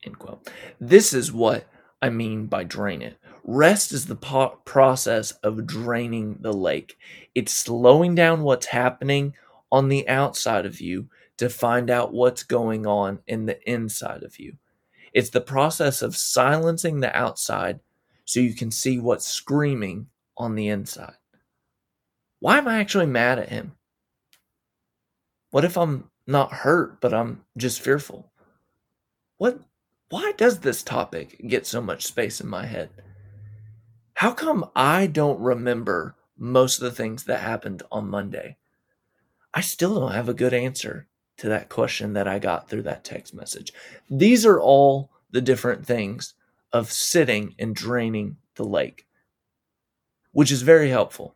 End 0.05 0.19
quote. 0.19 0.51
This 0.79 1.15
is 1.15 1.33
what 1.33 1.67
I 2.03 2.11
mean 2.11 2.45
by 2.45 2.63
drain 2.63 3.01
it. 3.01 3.17
Rest 3.43 3.93
is 3.93 4.05
the 4.05 4.17
po- 4.17 4.61
process 4.67 5.31
of 5.43 5.67
draining 5.67 6.37
the 6.43 6.53
lake. 6.53 6.99
It's 7.35 7.55
slowing 7.55 8.15
down 8.15 8.43
what's 8.43 8.67
happening 8.67 9.33
on 9.73 9.89
the 9.89 10.07
outside 10.11 10.67
of 10.67 10.79
you 10.79 11.09
to 11.39 11.49
find 11.49 11.89
out 11.89 12.13
what's 12.13 12.43
going 12.43 12.87
on 12.87 13.21
in 13.27 13.47
the 13.47 13.67
inside 13.67 14.25
of 14.25 14.39
you. 14.39 14.59
It's 15.13 15.31
the 15.31 15.41
process 15.41 16.03
of 16.03 16.17
silencing 16.17 17.01
the 17.01 17.15
outside 17.17 17.81
so 18.25 18.41
you 18.41 18.55
can 18.55 18.71
see 18.71 18.99
what's 18.99 19.27
screaming 19.27 20.07
on 20.37 20.55
the 20.55 20.69
inside. 20.69 21.17
Why 22.39 22.59
am 22.59 22.69
I 22.69 22.79
actually 22.79 23.07
mad 23.07 23.39
at 23.39 23.49
him? 23.49 23.73
What 25.51 25.65
if 25.65 25.77
I'm 25.77 26.11
not 26.27 26.53
hurt, 26.53 27.01
but 27.01 27.13
I'm 27.13 27.45
just 27.57 27.81
fearful? 27.81 28.31
What 29.37 29.61
why 30.11 30.33
does 30.37 30.61
this 30.61 30.83
topic 30.83 31.41
get 31.47 31.67
so 31.67 31.81
much 31.81 32.07
space 32.07 32.41
in 32.41 32.49
my 32.49 32.67
head? 32.67 32.91
How 34.15 34.33
come 34.33 34.69
I 34.75 35.07
don't 35.07 35.41
remember 35.41 36.17
most 36.37 36.79
of 36.79 36.85
the 36.85 36.97
things 36.97 37.25
that 37.25 37.41
happened 37.41 37.83
on 37.93 38.11
Monday? 38.11 38.57
I 39.55 39.61
still 39.61 39.99
don't 39.99 40.13
have 40.13 40.29
a 40.29 40.35
good 40.35 40.55
answer 40.55 41.09
to 41.41 41.49
that 41.49 41.71
question 41.71 42.13
that 42.13 42.29
I 42.29 42.39
got 42.39 42.69
through 42.69 42.83
that 42.83 43.03
text 43.03 43.33
message. 43.33 43.73
These 44.11 44.45
are 44.45 44.61
all 44.61 45.11
the 45.31 45.41
different 45.41 45.87
things 45.87 46.35
of 46.71 46.93
sitting 46.93 47.55
and 47.59 47.75
draining 47.75 48.37
the 48.57 48.65
lake, 48.65 49.07
which 50.33 50.53
is 50.53 50.61
very 50.61 50.91
helpful. 50.91 51.35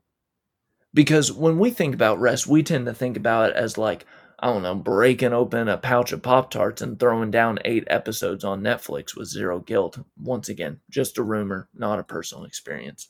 Because 0.92 1.32
when 1.32 1.58
we 1.58 1.70
think 1.70 1.94
about 1.94 2.20
rest, 2.20 2.46
we 2.46 2.62
tend 2.62 2.84
to 2.84 2.92
think 2.92 3.16
about 3.16 3.50
it 3.50 3.56
as 3.56 3.78
like, 3.78 4.04
I 4.38 4.48
don't 4.48 4.62
know, 4.62 4.74
breaking 4.74 5.32
open 5.32 5.68
a 5.68 5.78
pouch 5.78 6.12
of 6.12 6.22
Pop 6.22 6.50
Tarts 6.50 6.82
and 6.82 7.00
throwing 7.00 7.30
down 7.30 7.58
eight 7.64 7.84
episodes 7.86 8.44
on 8.44 8.60
Netflix 8.60 9.16
with 9.16 9.28
zero 9.28 9.58
guilt. 9.58 9.98
Once 10.20 10.50
again, 10.50 10.80
just 10.90 11.16
a 11.16 11.22
rumor, 11.22 11.70
not 11.74 11.98
a 11.98 12.04
personal 12.04 12.44
experience. 12.44 13.08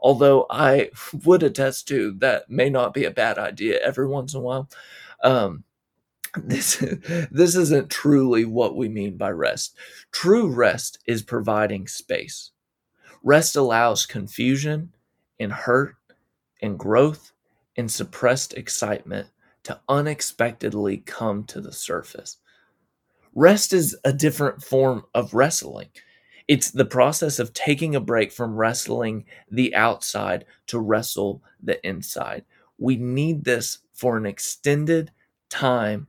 Although 0.00 0.46
I 0.50 0.90
would 1.24 1.44
attest 1.44 1.86
to 1.88 2.16
that 2.18 2.50
may 2.50 2.68
not 2.68 2.94
be 2.94 3.04
a 3.04 3.12
bad 3.12 3.38
idea 3.38 3.78
every 3.78 4.08
once 4.08 4.34
in 4.34 4.40
a 4.40 4.42
while. 4.42 4.68
Um, 5.22 5.62
this 6.44 6.76
this 7.30 7.56
isn't 7.56 7.90
truly 7.90 8.44
what 8.44 8.76
we 8.76 8.88
mean 8.88 9.16
by 9.16 9.30
rest. 9.30 9.76
True 10.12 10.48
rest 10.48 10.98
is 11.06 11.22
providing 11.22 11.86
space. 11.86 12.50
Rest 13.22 13.56
allows 13.56 14.06
confusion 14.06 14.92
and 15.40 15.52
hurt 15.52 15.96
and 16.60 16.78
growth 16.78 17.32
and 17.76 17.90
suppressed 17.90 18.54
excitement 18.54 19.28
to 19.64 19.80
unexpectedly 19.88 20.98
come 20.98 21.44
to 21.44 21.60
the 21.60 21.72
surface. 21.72 22.36
Rest 23.34 23.72
is 23.72 23.96
a 24.04 24.12
different 24.12 24.62
form 24.62 25.04
of 25.14 25.34
wrestling. 25.34 25.88
It's 26.48 26.70
the 26.70 26.84
process 26.84 27.38
of 27.38 27.52
taking 27.52 27.94
a 27.94 28.00
break 28.00 28.30
from 28.30 28.56
wrestling 28.56 29.24
the 29.50 29.74
outside 29.74 30.44
to 30.68 30.78
wrestle 30.78 31.42
the 31.62 31.84
inside. 31.86 32.44
We 32.78 32.96
need 32.96 33.44
this 33.44 33.78
for 33.92 34.16
an 34.16 34.26
extended 34.26 35.10
time 35.48 36.06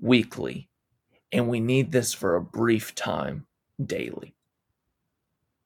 weekly, 0.00 0.68
and 1.32 1.48
we 1.48 1.60
need 1.60 1.92
this 1.92 2.14
for 2.14 2.36
a 2.36 2.42
brief 2.42 2.94
time 2.94 3.46
daily. 3.84 4.34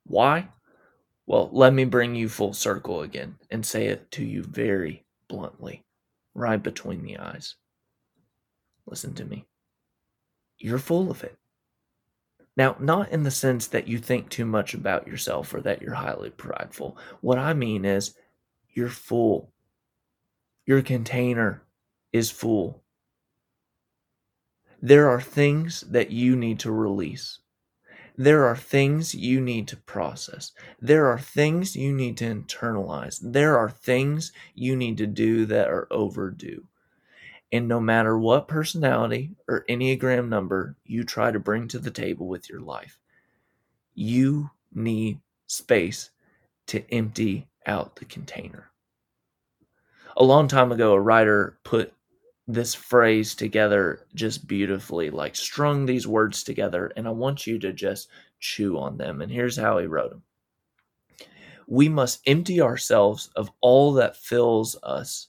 Why? 0.05 0.49
Well, 1.27 1.49
let 1.53 1.73
me 1.73 1.85
bring 1.85 2.15
you 2.15 2.29
full 2.29 2.53
circle 2.53 3.03
again 3.03 3.37
and 3.51 3.65
say 3.65 3.87
it 3.87 4.11
to 4.13 4.25
you 4.25 4.43
very 4.43 5.05
bluntly, 5.29 5.85
right 6.35 6.63
between 6.63 7.03
the 7.03 7.19
eyes. 7.19 7.55
Listen 8.87 9.15
to 9.15 9.25
me. 9.25 9.47
You're 10.59 10.79
full 10.79 11.11
of 11.11 11.23
it. 11.23 11.37
Now, 12.57 12.77
not 12.79 13.11
in 13.11 13.23
the 13.23 13.31
sense 13.31 13.67
that 13.69 13.89
you 13.89 13.99
think 13.99 14.29
too 14.29 14.45
much 14.45 14.75
about 14.75 15.07
yourself 15.07 15.55
or 15.55 15.61
that 15.63 15.81
you're 15.81 15.95
highly 15.95 16.31
prideful. 16.31 16.99
What 17.21 17.39
I 17.39 17.55
mean 17.55 17.85
is, 17.85 18.15
you're 18.75 18.89
full. 18.89 19.53
Your 20.67 20.83
container 20.83 21.63
is 22.13 22.31
full. 22.31 22.83
There 24.85 25.09
are 25.09 25.21
things 25.21 25.83
that 25.83 26.11
you 26.11 26.35
need 26.35 26.59
to 26.61 26.73
release. 26.73 27.39
There 28.17 28.45
are 28.47 28.57
things 28.57 29.15
you 29.15 29.41
need 29.41 29.69
to 29.69 29.77
process. 29.77 30.51
There 30.81 31.07
are 31.07 31.21
things 31.21 31.77
you 31.77 31.93
need 31.93 32.17
to 32.17 32.25
internalize. 32.25 33.21
There 33.23 33.57
are 33.57 33.71
things 33.71 34.33
you 34.57 34.75
need 34.75 34.99
to 34.99 35.07
do 35.07 35.47
that 35.47 35.69
are 35.69 35.87
overdue. 35.93 36.67
And 37.53 37.69
no 37.69 37.79
matter 37.79 38.19
what 38.19 38.49
personality 38.49 39.37
or 39.47 39.65
Enneagram 39.69 40.29
number 40.29 40.77
you 40.85 41.05
try 41.05 41.31
to 41.31 41.39
bring 41.39 41.69
to 41.69 41.79
the 41.79 41.91
table 41.91 42.27
with 42.27 42.51
your 42.51 42.61
life, 42.61 42.99
you 43.95 44.51
need 44.75 45.21
space 45.47 46.11
to 46.67 46.83
empty 46.93 47.47
out 47.67 47.97
the 47.97 48.05
container. 48.05 48.71
A 50.17 50.25
long 50.25 50.49
time 50.49 50.73
ago, 50.73 50.93
a 50.93 51.01
writer 51.01 51.59
put 51.63 51.95
this 52.53 52.75
phrase 52.75 53.35
together 53.35 54.07
just 54.15 54.47
beautifully, 54.47 55.11
like 55.11 55.37
strung 55.37 55.87
these 55.87 56.07
words 56.07 56.43
together, 56.43 56.93
and 56.97 57.07
I 57.07 57.11
want 57.11 57.47
you 57.47 57.59
to 57.61 57.73
just 57.73 58.09
chew 58.41 58.79
on 58.79 58.97
them. 58.97 59.23
And 59.23 59.31
here's 59.33 59.57
how 59.57 59.79
he 59.79 59.87
wrote 59.87 60.11
them 60.11 60.23
We 61.67 61.89
must 61.89 62.21
empty 62.27 62.61
ourselves 62.61 63.31
of 63.37 63.51
all 63.61 63.95
that 63.95 64.17
fills 64.17 64.77
us 64.83 65.29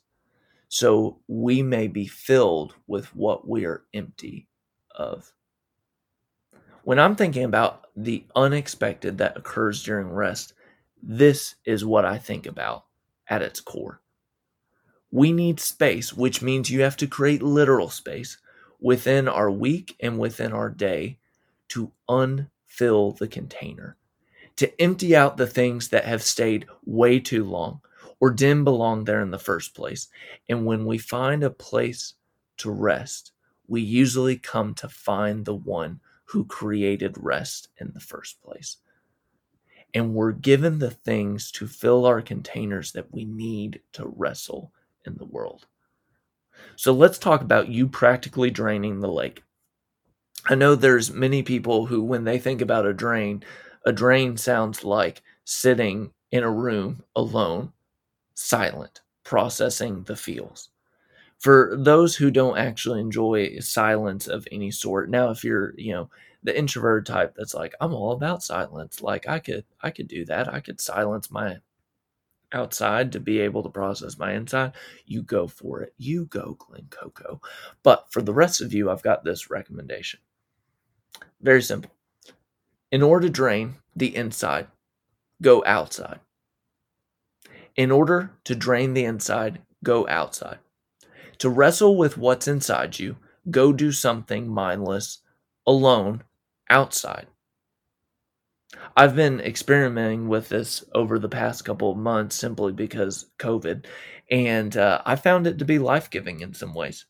so 0.73 1.19
we 1.27 1.61
may 1.61 1.87
be 1.87 2.07
filled 2.07 2.73
with 2.87 3.15
what 3.15 3.47
we 3.47 3.65
are 3.65 3.83
empty 3.93 4.47
of. 4.95 5.31
When 6.83 6.99
I'm 6.99 7.15
thinking 7.15 7.43
about 7.43 7.85
the 7.95 8.25
unexpected 8.35 9.19
that 9.19 9.37
occurs 9.37 9.83
during 9.83 10.09
rest, 10.09 10.53
this 11.01 11.55
is 11.63 11.85
what 11.85 12.05
I 12.05 12.17
think 12.17 12.47
about 12.47 12.85
at 13.29 13.43
its 13.43 13.61
core. 13.61 14.01
We 15.13 15.31
need 15.31 15.59
space, 15.59 16.11
which 16.11 16.41
means 16.41 16.71
you 16.71 16.81
have 16.81 16.97
to 16.97 17.05
create 17.05 17.43
literal 17.43 17.91
space 17.91 18.39
within 18.79 19.27
our 19.27 19.51
week 19.51 19.95
and 19.99 20.17
within 20.17 20.51
our 20.51 20.71
day 20.71 21.19
to 21.67 21.91
unfill 22.09 23.15
the 23.19 23.27
container, 23.27 23.95
to 24.55 24.81
empty 24.81 25.15
out 25.15 25.37
the 25.37 25.45
things 25.45 25.89
that 25.89 26.05
have 26.05 26.23
stayed 26.23 26.65
way 26.83 27.19
too 27.19 27.43
long 27.43 27.81
or 28.19 28.31
didn't 28.31 28.63
belong 28.63 29.03
there 29.03 29.21
in 29.21 29.29
the 29.29 29.37
first 29.37 29.75
place. 29.75 30.07
And 30.49 30.65
when 30.65 30.83
we 30.83 30.97
find 30.97 31.43
a 31.43 31.51
place 31.51 32.15
to 32.57 32.71
rest, 32.71 33.33
we 33.67 33.81
usually 33.81 34.37
come 34.37 34.73
to 34.73 34.89
find 34.89 35.45
the 35.45 35.53
one 35.53 35.99
who 36.25 36.43
created 36.43 37.19
rest 37.19 37.67
in 37.77 37.91
the 37.93 37.99
first 37.99 38.41
place. 38.41 38.77
And 39.93 40.15
we're 40.15 40.31
given 40.31 40.79
the 40.79 40.89
things 40.89 41.51
to 41.51 41.67
fill 41.67 42.07
our 42.07 42.23
containers 42.23 42.93
that 42.93 43.13
we 43.13 43.25
need 43.25 43.79
to 43.91 44.07
wrestle 44.07 44.71
in 45.05 45.17
the 45.17 45.25
world. 45.25 45.65
So 46.75 46.93
let's 46.93 47.17
talk 47.17 47.41
about 47.41 47.69
you 47.69 47.87
practically 47.87 48.51
draining 48.51 48.99
the 48.99 49.11
lake. 49.11 49.43
I 50.45 50.55
know 50.55 50.75
there's 50.75 51.11
many 51.11 51.43
people 51.43 51.85
who, 51.87 52.03
when 52.03 52.23
they 52.25 52.37
think 52.37 52.61
about 52.61 52.85
a 52.85 52.93
drain, 52.93 53.43
a 53.85 53.91
drain 53.91 54.37
sounds 54.37 54.83
like 54.83 55.21
sitting 55.45 56.11
in 56.31 56.43
a 56.43 56.51
room 56.51 57.03
alone 57.15 57.73
silent, 58.35 59.01
processing 59.23 60.03
the 60.03 60.15
feels. 60.15 60.69
For 61.39 61.75
those 61.77 62.15
who 62.15 62.31
don't 62.31 62.57
actually 62.57 63.01
enjoy 63.01 63.59
silence 63.59 64.27
of 64.27 64.47
any 64.51 64.71
sort, 64.71 65.09
now 65.09 65.29
if 65.31 65.43
you're, 65.43 65.73
you 65.77 65.93
know, 65.93 66.09
the 66.43 66.57
introvert 66.57 67.05
type 67.05 67.35
that's 67.37 67.53
like, 67.53 67.75
I'm 67.81 67.93
all 67.93 68.13
about 68.13 68.43
silence. 68.43 69.01
Like 69.01 69.27
I 69.27 69.39
could 69.39 69.65
I 69.81 69.91
could 69.91 70.07
do 70.07 70.25
that. 70.25 70.53
I 70.53 70.59
could 70.61 70.81
silence 70.81 71.31
my 71.31 71.59
outside 72.53 73.11
to 73.11 73.19
be 73.19 73.39
able 73.39 73.63
to 73.63 73.69
process 73.69 74.17
my 74.17 74.33
inside, 74.33 74.73
you 75.05 75.21
go 75.21 75.47
for 75.47 75.81
it. 75.81 75.93
You 75.97 76.25
go, 76.25 76.55
Glen 76.59 76.87
Coco. 76.89 77.41
But 77.81 78.07
for 78.11 78.21
the 78.21 78.33
rest 78.33 78.61
of 78.61 78.73
you, 78.73 78.89
I've 78.89 79.03
got 79.03 79.23
this 79.23 79.49
recommendation. 79.49 80.19
Very 81.41 81.61
simple. 81.61 81.91
In 82.91 83.01
order 83.01 83.27
to 83.27 83.33
drain 83.33 83.75
the 83.95 84.15
inside, 84.15 84.67
go 85.41 85.63
outside. 85.65 86.19
In 87.75 87.91
order 87.91 88.31
to 88.43 88.55
drain 88.55 88.93
the 88.93 89.03
inside, 89.03 89.61
go 89.83 90.07
outside. 90.07 90.59
To 91.39 91.49
wrestle 91.49 91.97
with 91.97 92.17
what's 92.17 92.47
inside 92.47 92.99
you, 92.99 93.17
go 93.49 93.73
do 93.73 93.91
something 93.91 94.47
mindless, 94.47 95.19
alone, 95.65 96.23
outside. 96.69 97.27
I've 98.95 99.15
been 99.15 99.39
experimenting 99.39 100.27
with 100.27 100.49
this 100.49 100.83
over 100.93 101.19
the 101.19 101.29
past 101.29 101.65
couple 101.65 101.91
of 101.91 101.97
months 101.97 102.35
simply 102.35 102.71
because 102.71 103.27
COVID, 103.39 103.85
and 104.29 104.75
uh, 104.77 105.01
I 105.05 105.15
found 105.15 105.47
it 105.47 105.59
to 105.59 105.65
be 105.65 105.79
life 105.79 106.09
giving 106.09 106.41
in 106.41 106.53
some 106.53 106.73
ways. 106.73 107.05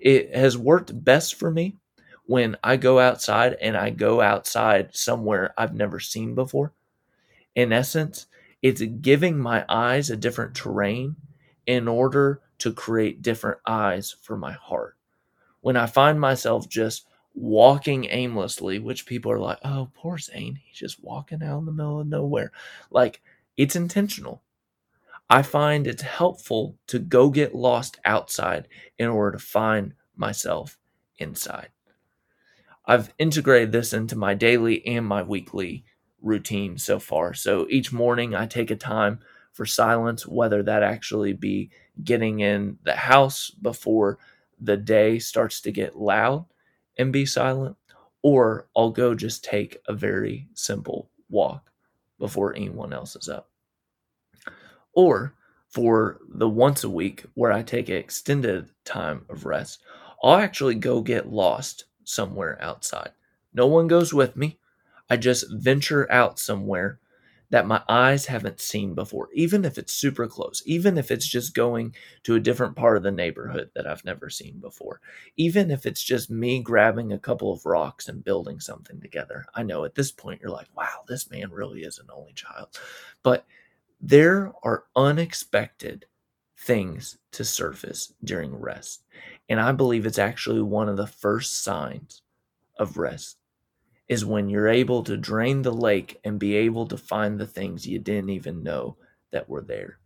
It 0.00 0.34
has 0.34 0.56
worked 0.56 1.04
best 1.04 1.34
for 1.34 1.50
me 1.50 1.76
when 2.24 2.56
I 2.64 2.76
go 2.76 2.98
outside 2.98 3.54
and 3.60 3.76
I 3.76 3.90
go 3.90 4.20
outside 4.20 4.94
somewhere 4.94 5.54
I've 5.56 5.74
never 5.74 6.00
seen 6.00 6.34
before. 6.34 6.72
In 7.54 7.72
essence, 7.72 8.26
it's 8.62 8.82
giving 8.82 9.38
my 9.38 9.64
eyes 9.68 10.10
a 10.10 10.16
different 10.16 10.54
terrain 10.54 11.16
in 11.66 11.88
order 11.88 12.40
to 12.58 12.72
create 12.72 13.22
different 13.22 13.58
eyes 13.66 14.16
for 14.22 14.36
my 14.36 14.52
heart. 14.52 14.96
When 15.60 15.76
I 15.76 15.86
find 15.86 16.20
myself 16.20 16.68
just 16.68 17.06
walking 17.36 18.06
aimlessly, 18.06 18.78
which 18.78 19.06
people 19.06 19.30
are 19.30 19.38
like, 19.38 19.58
oh, 19.62 19.90
poor 19.94 20.18
Zane, 20.18 20.58
he's 20.64 20.78
just 20.78 21.04
walking 21.04 21.42
out 21.42 21.58
in 21.58 21.66
the 21.66 21.72
middle 21.72 22.00
of 22.00 22.06
nowhere. 22.08 22.50
Like, 22.90 23.20
it's 23.56 23.76
intentional. 23.76 24.42
I 25.28 25.42
find 25.42 25.86
it's 25.86 26.02
helpful 26.02 26.76
to 26.86 26.98
go 26.98 27.30
get 27.30 27.54
lost 27.54 27.98
outside 28.04 28.68
in 28.98 29.08
order 29.08 29.36
to 29.36 29.44
find 29.44 29.94
myself 30.16 30.78
inside. 31.18 31.68
I've 32.86 33.12
integrated 33.18 33.72
this 33.72 33.92
into 33.92 34.16
my 34.16 34.34
daily 34.34 34.86
and 34.86 35.04
my 35.04 35.22
weekly 35.22 35.84
routine 36.22 36.78
so 36.78 36.98
far. 36.98 37.34
So 37.34 37.66
each 37.68 37.92
morning 37.92 38.34
I 38.34 38.46
take 38.46 38.70
a 38.70 38.76
time 38.76 39.18
for 39.52 39.66
silence, 39.66 40.26
whether 40.26 40.62
that 40.62 40.82
actually 40.82 41.32
be 41.32 41.70
getting 42.02 42.40
in 42.40 42.78
the 42.84 42.94
house 42.94 43.50
before 43.50 44.18
the 44.60 44.76
day 44.76 45.18
starts 45.18 45.60
to 45.62 45.72
get 45.72 45.96
loud 45.96 46.46
and 46.98 47.12
be 47.12 47.26
silent, 47.26 47.76
or 48.22 48.68
I'll 48.76 48.90
go 48.90 49.14
just 49.14 49.44
take 49.44 49.78
a 49.86 49.92
very 49.92 50.48
simple 50.54 51.10
walk 51.28 51.70
before 52.18 52.54
anyone 52.54 52.92
else 52.92 53.16
is 53.16 53.28
up. 53.28 53.50
Or 54.94 55.34
for 55.68 56.18
the 56.28 56.48
once 56.48 56.84
a 56.84 56.90
week 56.90 57.24
where 57.34 57.52
I 57.52 57.62
take 57.62 57.88
an 57.88 57.96
extended 57.96 58.70
time 58.84 59.26
of 59.28 59.44
rest, 59.44 59.82
I'll 60.22 60.36
actually 60.36 60.76
go 60.76 61.02
get 61.02 61.30
lost 61.30 61.84
somewhere 62.04 62.56
outside. 62.62 63.10
No 63.52 63.66
one 63.66 63.86
goes 63.86 64.14
with 64.14 64.36
me. 64.36 64.58
I 65.10 65.16
just 65.16 65.50
venture 65.50 66.10
out 66.10 66.38
somewhere 66.38 66.98
that 67.50 67.66
my 67.66 67.82
eyes 67.88 68.26
haven't 68.26 68.60
seen 68.60 68.94
before, 68.94 69.28
even 69.32 69.64
if 69.64 69.78
it's 69.78 69.92
super 69.92 70.26
close, 70.26 70.62
even 70.66 70.98
if 70.98 71.10
it's 71.10 71.26
just 71.26 71.54
going 71.54 71.94
to 72.24 72.34
a 72.34 72.40
different 72.40 72.76
part 72.76 72.96
of 72.96 73.02
the 73.02 73.10
neighborhood 73.10 73.70
that 73.74 73.86
I've 73.86 74.04
never 74.04 74.28
seen 74.30 74.58
before, 74.58 75.00
even 75.36 75.70
if 75.70 75.86
it's 75.86 76.02
just 76.02 76.30
me 76.30 76.60
grabbing 76.60 77.12
a 77.12 77.18
couple 77.18 77.52
of 77.52 77.64
rocks 77.64 78.08
and 78.08 78.24
building 78.24 78.60
something 78.60 79.00
together. 79.00 79.46
I 79.54 79.62
know 79.62 79.84
at 79.84 79.94
this 79.94 80.10
point 80.10 80.40
you're 80.40 80.50
like, 80.50 80.68
wow, 80.76 81.04
this 81.06 81.30
man 81.30 81.50
really 81.50 81.82
is 81.82 81.98
an 81.98 82.08
only 82.12 82.32
child. 82.32 82.68
But 83.22 83.46
there 84.00 84.52
are 84.62 84.84
unexpected 84.94 86.06
things 86.58 87.18
to 87.32 87.44
surface 87.44 88.12
during 88.24 88.54
rest. 88.54 89.04
And 89.48 89.60
I 89.60 89.72
believe 89.72 90.06
it's 90.06 90.18
actually 90.18 90.62
one 90.62 90.88
of 90.88 90.96
the 90.96 91.06
first 91.06 91.62
signs 91.62 92.22
of 92.78 92.96
rest 92.96 93.38
is 94.08 94.24
when 94.24 94.48
you're 94.48 94.68
able 94.68 95.02
to 95.02 95.16
drain 95.16 95.62
the 95.62 95.72
lake 95.72 96.18
and 96.24 96.38
be 96.38 96.54
able 96.54 96.86
to 96.86 96.96
find 96.96 97.38
the 97.38 97.46
things 97.46 97.86
you 97.86 97.98
didn't 97.98 98.30
even 98.30 98.62
know 98.62 98.96
that 99.32 99.48
were 99.48 99.62
there. 99.62 99.98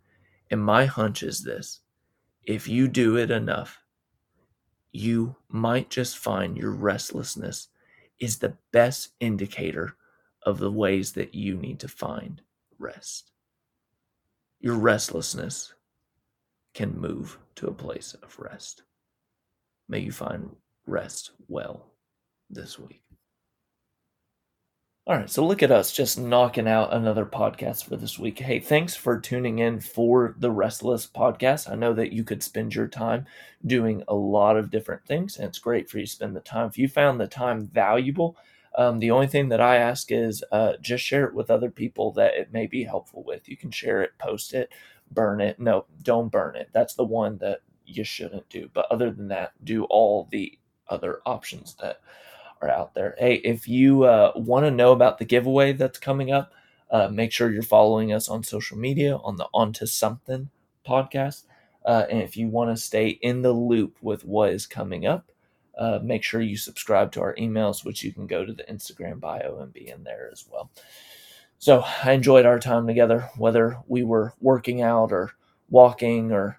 And 0.50 0.62
my 0.62 0.86
hunch 0.86 1.22
is 1.22 1.42
this 1.42 1.80
if 2.44 2.66
you 2.66 2.88
do 2.88 3.16
it 3.16 3.30
enough, 3.30 3.78
you 4.92 5.36
might 5.48 5.90
just 5.90 6.18
find 6.18 6.56
your 6.56 6.72
restlessness 6.72 7.68
is 8.18 8.38
the 8.38 8.56
best 8.72 9.10
indicator 9.20 9.96
of 10.42 10.58
the 10.58 10.72
ways 10.72 11.12
that 11.12 11.34
you 11.34 11.56
need 11.56 11.78
to 11.80 11.88
find 11.88 12.40
rest. 12.78 13.30
Your 14.58 14.76
restlessness 14.76 15.74
can 16.74 16.98
move 16.98 17.38
to 17.56 17.68
a 17.68 17.74
place 17.74 18.14
of 18.22 18.38
rest. 18.38 18.82
May 19.88 20.00
you 20.00 20.12
find 20.12 20.54
rest 20.86 21.32
well 21.48 21.92
this 22.48 22.78
week. 22.78 23.09
All 25.06 25.16
right, 25.16 25.30
so 25.30 25.44
look 25.44 25.62
at 25.62 25.72
us 25.72 25.92
just 25.92 26.18
knocking 26.18 26.68
out 26.68 26.92
another 26.92 27.26
podcast 27.26 27.84
for 27.84 27.96
this 27.96 28.18
week. 28.18 28.38
Hey, 28.38 28.60
thanks 28.60 28.94
for 28.94 29.18
tuning 29.18 29.58
in 29.58 29.80
for 29.80 30.36
the 30.38 30.50
Restless 30.50 31.06
podcast. 31.06 31.70
I 31.70 31.74
know 31.74 31.92
that 31.94 32.12
you 32.12 32.22
could 32.22 32.42
spend 32.42 32.74
your 32.74 32.86
time 32.86 33.26
doing 33.66 34.04
a 34.08 34.14
lot 34.14 34.56
of 34.56 34.70
different 34.70 35.04
things, 35.06 35.36
and 35.36 35.46
it's 35.48 35.58
great 35.58 35.90
for 35.90 35.98
you 35.98 36.06
to 36.06 36.10
spend 36.10 36.36
the 36.36 36.40
time. 36.40 36.68
If 36.68 36.78
you 36.78 36.86
found 36.86 37.18
the 37.18 37.26
time 37.26 37.66
valuable, 37.66 38.36
um, 38.76 38.98
the 39.00 39.10
only 39.10 39.26
thing 39.26 39.48
that 39.48 39.60
I 39.60 39.76
ask 39.76 40.12
is 40.12 40.44
uh, 40.52 40.74
just 40.80 41.02
share 41.02 41.24
it 41.24 41.34
with 41.34 41.50
other 41.50 41.70
people 41.70 42.12
that 42.12 42.34
it 42.34 42.52
may 42.52 42.66
be 42.66 42.84
helpful 42.84 43.24
with. 43.24 43.48
You 43.48 43.56
can 43.56 43.70
share 43.70 44.02
it, 44.02 44.12
post 44.18 44.54
it, 44.54 44.70
burn 45.10 45.40
it. 45.40 45.58
No, 45.58 45.86
don't 46.02 46.30
burn 46.30 46.56
it. 46.56 46.68
That's 46.72 46.94
the 46.94 47.04
one 47.04 47.38
that 47.38 47.60
you 47.84 48.04
shouldn't 48.04 48.48
do. 48.48 48.70
But 48.72 48.86
other 48.90 49.10
than 49.10 49.28
that, 49.28 49.52
do 49.64 49.84
all 49.84 50.28
the 50.30 50.56
other 50.88 51.20
options 51.26 51.74
that 51.80 52.00
are 52.60 52.70
out 52.70 52.94
there. 52.94 53.14
Hey, 53.18 53.34
if 53.36 53.68
you 53.68 54.04
uh, 54.04 54.32
want 54.36 54.66
to 54.66 54.70
know 54.70 54.92
about 54.92 55.18
the 55.18 55.24
giveaway 55.24 55.72
that's 55.72 55.98
coming 55.98 56.30
up, 56.30 56.52
uh, 56.90 57.08
make 57.08 57.32
sure 57.32 57.50
you're 57.50 57.62
following 57.62 58.12
us 58.12 58.28
on 58.28 58.42
social 58.42 58.76
media 58.76 59.16
on 59.16 59.36
the 59.36 59.48
Onto 59.54 59.86
Something 59.86 60.50
podcast. 60.86 61.44
Uh, 61.84 62.04
and 62.10 62.20
if 62.20 62.36
you 62.36 62.48
want 62.48 62.76
to 62.76 62.82
stay 62.82 63.08
in 63.08 63.42
the 63.42 63.52
loop 63.52 63.96
with 64.02 64.24
what 64.24 64.50
is 64.50 64.66
coming 64.66 65.06
up, 65.06 65.30
uh, 65.78 65.98
make 66.02 66.22
sure 66.22 66.40
you 66.40 66.56
subscribe 66.56 67.10
to 67.12 67.22
our 67.22 67.34
emails, 67.36 67.84
which 67.84 68.02
you 68.02 68.12
can 68.12 68.26
go 68.26 68.44
to 68.44 68.52
the 68.52 68.64
Instagram 68.64 69.20
bio 69.20 69.60
and 69.60 69.72
be 69.72 69.88
in 69.88 70.04
there 70.04 70.28
as 70.30 70.44
well. 70.50 70.70
So 71.58 71.84
I 72.02 72.12
enjoyed 72.12 72.44
our 72.44 72.58
time 72.58 72.86
together, 72.86 73.30
whether 73.36 73.78
we 73.86 74.02
were 74.02 74.34
working 74.40 74.82
out 74.82 75.12
or 75.12 75.30
walking 75.70 76.32
or 76.32 76.58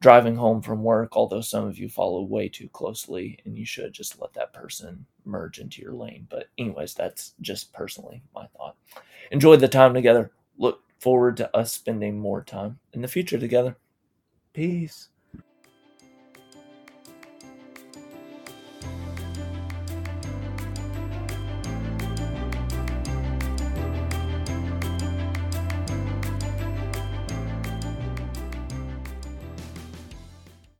driving 0.00 0.34
home 0.34 0.62
from 0.62 0.82
work, 0.82 1.16
although 1.16 1.42
some 1.42 1.68
of 1.68 1.78
you 1.78 1.88
follow 1.88 2.22
way 2.22 2.48
too 2.48 2.68
closely 2.70 3.38
and 3.44 3.58
you 3.58 3.66
should 3.66 3.92
just 3.92 4.18
let 4.20 4.32
that 4.32 4.52
person 4.52 5.04
merge 5.26 5.58
into 5.58 5.82
your 5.82 5.92
lane. 5.92 6.26
But, 6.30 6.46
anyways, 6.56 6.94
that's 6.94 7.34
just 7.42 7.72
personally 7.74 8.22
my 8.34 8.46
thought. 8.56 8.76
Enjoy 9.30 9.56
the 9.56 9.68
time 9.68 9.92
together. 9.92 10.32
Look 10.56 10.80
forward 10.98 11.36
to 11.36 11.54
us 11.56 11.72
spending 11.72 12.18
more 12.18 12.42
time 12.42 12.78
in 12.94 13.02
the 13.02 13.08
future 13.08 13.38
together. 13.38 13.76
Peace. 14.54 15.09